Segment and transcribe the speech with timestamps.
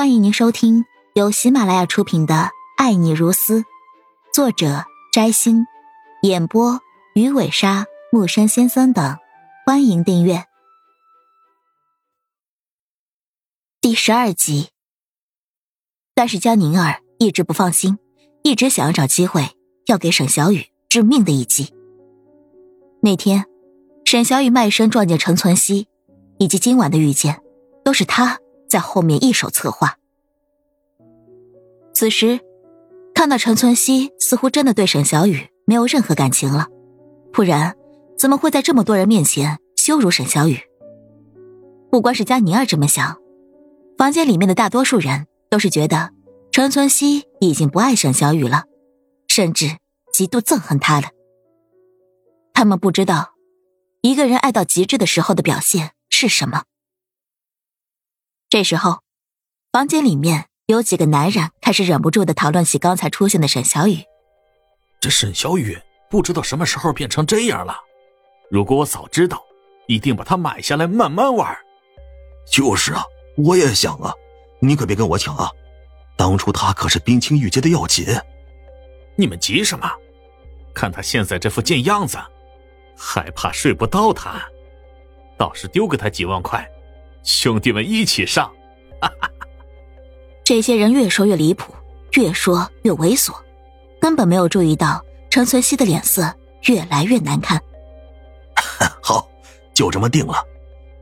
[0.00, 2.34] 欢迎您收听由喜马拉雅出品的
[2.78, 3.60] 《爱你如斯》，
[4.32, 5.66] 作者摘星，
[6.22, 6.80] 演播
[7.14, 9.18] 鱼尾鲨、木山先生等。
[9.66, 10.42] 欢迎订阅
[13.82, 14.70] 第十二集。
[16.14, 17.98] 但是江宁儿一直不放心，
[18.42, 19.54] 一直想要找机会
[19.84, 21.74] 要给沈小雨致命的一击。
[23.02, 23.44] 那天，
[24.06, 25.88] 沈小雨卖身撞见陈存希，
[26.38, 27.42] 以及今晚的遇见，
[27.84, 28.38] 都是他。
[28.70, 29.98] 在后面一手策划。
[31.92, 32.40] 此时，
[33.14, 36.68] 看到陈存希似乎真的对沈小雨没有任何感情了，
[37.32, 37.76] 不然
[38.16, 40.58] 怎么会在这么多人面前羞辱沈小雨？
[41.90, 43.18] 不光是佳宁儿这么想，
[43.98, 46.10] 房间里面的大多数人都是觉得
[46.52, 48.64] 陈存希已经不爱沈小雨了，
[49.26, 49.76] 甚至
[50.12, 51.08] 极度憎恨他了。
[52.54, 53.32] 他们不知道，
[54.00, 56.62] 一个人爱到极致的时候的表现是什么。
[58.50, 58.98] 这时候，
[59.70, 64.02] 房间里面有几个男人开始忍不住的讨论起刚才出现的沈小雨。
[65.00, 65.78] 这沈小雨
[66.10, 67.78] 不知道什么时候变成这样了。
[68.50, 69.40] 如果我早知道，
[69.86, 71.56] 一定把它买下来慢慢玩。
[72.50, 73.04] 就是啊，
[73.36, 74.12] 我也想啊，
[74.58, 75.48] 你可别跟我抢啊！
[76.16, 78.04] 当初他可是冰清玉洁的要紧。
[79.14, 79.88] 你们急什么？
[80.74, 82.18] 看他现在这副贱样子，
[82.96, 84.42] 还怕睡不到他，
[85.38, 86.68] 倒是丢给他几万块。
[87.22, 88.50] 兄弟们一起上！
[89.00, 89.30] 哈哈
[90.44, 91.72] 这些人越说越离谱，
[92.14, 93.34] 越说越猥琐，
[94.00, 97.60] 根本没有注意到陈存希的脸色越来越难看。
[99.02, 99.28] 好，
[99.72, 100.44] 就这么定了。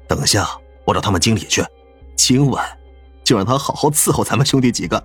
[0.06, 0.46] 等下
[0.84, 1.64] 我找他们经理去，
[2.16, 2.78] 今晚
[3.24, 5.02] 就让他好好伺候咱们兄弟几个。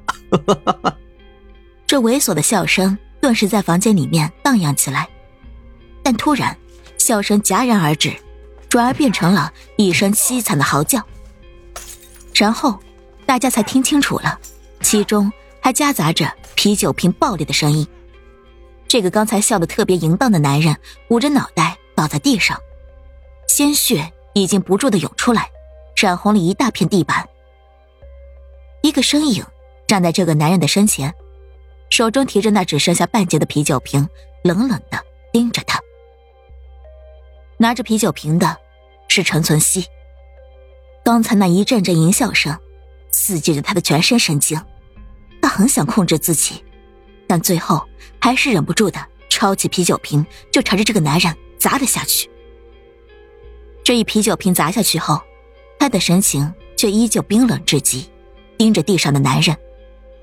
[1.87, 5.07] 这猥琐的笑声顿时在房间里面荡漾起来，
[6.03, 6.57] 但突然，
[6.97, 8.13] 笑声戛然而止。
[8.73, 10.99] 转而变成了一声凄惨的嚎叫，
[12.33, 12.79] 然后
[13.23, 14.39] 大家才听清楚了，
[14.81, 17.87] 其中还夹杂着啤酒瓶爆裂的声音。
[18.87, 20.75] 这个刚才笑得特别淫荡的男人
[21.09, 22.59] 捂着脑袋倒在地上，
[23.47, 25.51] 鲜血已经不住的涌出来，
[25.95, 27.29] 染红了一大片地板。
[28.81, 29.45] 一个身影
[29.85, 31.13] 站在这个男人的身前，
[31.91, 34.09] 手中提着那只剩下半截的啤酒瓶，
[34.43, 34.99] 冷冷的
[35.31, 35.79] 盯着他。
[37.57, 38.62] 拿着啤酒瓶的。
[39.15, 39.85] 是陈存希。
[41.05, 42.57] 刚才那一阵阵淫笑声，
[43.11, 44.59] 刺激着他的全身神经，
[45.39, 46.63] 他很想控制自己，
[47.27, 47.87] 但最后
[48.19, 52.27] 还是忍不住的抄起啤酒瓶就朝着这个男人砸了下去。
[53.83, 55.21] 这一啤酒瓶砸下去后，
[55.77, 58.09] 他的神情却依旧冰冷至极，
[58.57, 59.55] 盯着地上的男人，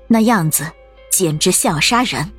[0.09, 0.69] 那样子
[1.09, 2.29] 简直像要杀人。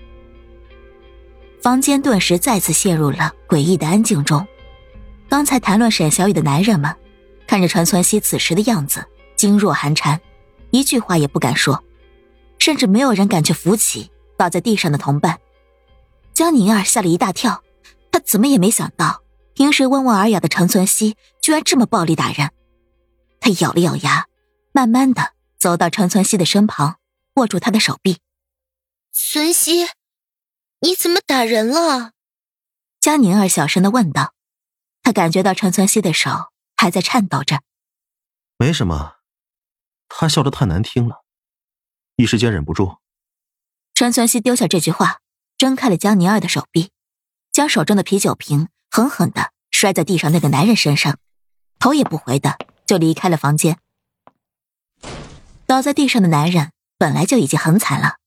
[1.63, 4.47] 房间顿时再次陷入了诡异的安静中。
[5.33, 6.95] 刚才谈论沈小雨的男人们，
[7.47, 9.07] 看着陈存希此时的样子，
[9.39, 10.21] 噤若寒蝉，
[10.73, 11.83] 一句话也不敢说，
[12.59, 15.41] 甚至没有人敢去扶起倒在地上的同伴。
[16.35, 17.65] 江宁儿吓了一大跳，
[18.11, 19.23] 她怎么也没想到，
[19.55, 22.51] 平时温文尔雅的陈存希居然这么暴力打人。
[23.41, 24.27] 她咬了咬牙，
[24.73, 26.97] 慢慢的走到陈存希的身旁，
[27.37, 28.19] 握住他的手臂。
[29.15, 29.87] 存希，
[30.83, 32.11] 你怎么打人了？
[33.01, 34.35] 江宁儿小声的问道。
[35.03, 36.31] 他感觉到陈存希的手
[36.77, 37.63] 还在颤抖着，
[38.57, 39.17] 没什么，
[40.09, 41.25] 他笑得太难听了，
[42.17, 42.99] 一时间忍不住。
[43.95, 45.21] 陈存希丢下这句话，
[45.59, 46.93] 挣开了江宁儿的手臂，
[47.51, 51.19] 将手中的啤酒瓶狠狠的摔在地上那个男人身上，
[51.79, 53.79] 头也不回的就离开了房间。
[55.67, 58.19] 倒在地上的男人本来就已经很惨了，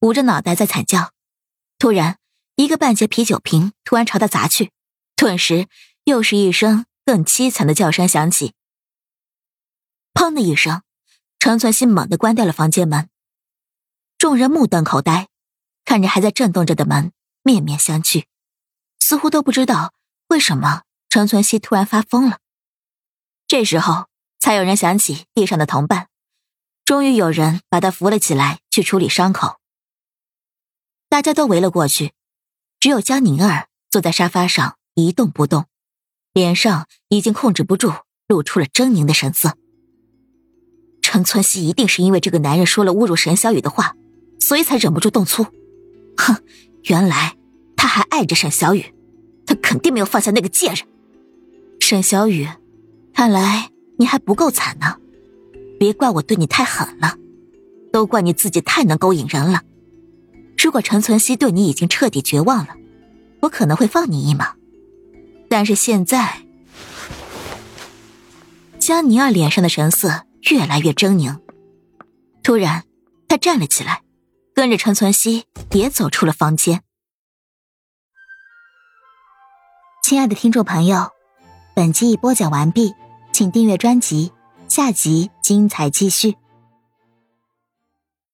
[0.00, 1.12] 捂着脑袋在惨叫，
[1.78, 2.18] 突然
[2.54, 4.72] 一个半截啤酒瓶突然朝他砸去，
[5.14, 5.68] 顿时。
[6.06, 8.54] 又是一声更凄惨的叫声响起，
[10.14, 10.82] 砰的一声，
[11.40, 13.10] 陈存希猛地关掉了房间门。
[14.16, 15.26] 众人目瞪口呆，
[15.84, 17.12] 看着还在震动着的门，
[17.42, 18.26] 面面相觑，
[19.00, 19.94] 似乎都不知道
[20.28, 22.38] 为什么陈存希突然发疯了。
[23.48, 24.06] 这时候，
[24.38, 26.08] 才有人想起地上的同伴，
[26.84, 29.58] 终于有人把他扶了起来，去处理伤口。
[31.08, 32.14] 大家都围了过去，
[32.78, 35.66] 只有江宁儿坐在沙发上一动不动。
[36.36, 37.90] 脸上已经控制不住，
[38.28, 39.54] 露出了狰狞的神色。
[41.00, 43.96] 陈存希一定是因为这个男人说了侮辱沈小雨的话，
[44.38, 45.46] 所以才忍不住动粗。
[46.18, 46.36] 哼，
[46.82, 47.38] 原来
[47.74, 48.84] 他还爱着沈小雨，
[49.46, 50.86] 他肯定没有放下那个贱人。
[51.80, 52.46] 沈小雨，
[53.14, 54.98] 看来你还不够惨呢。
[55.80, 57.16] 别怪我对你太狠了，
[57.90, 59.62] 都怪你自己太能勾引人了。
[60.62, 62.74] 如果陈存希对你已经彻底绝望了，
[63.40, 64.52] 我可能会放你一马。
[65.48, 66.42] 但是现在，
[68.78, 71.40] 江宁儿脸上的神色越来越狰狞。
[72.42, 72.84] 突然，
[73.28, 74.02] 他站了起来，
[74.54, 76.82] 跟着陈存希也走出了房间。
[80.02, 81.10] 亲爱的听众朋友，
[81.74, 82.94] 本集已播讲完毕，
[83.32, 84.32] 请订阅专辑，
[84.68, 86.36] 下集精彩继续。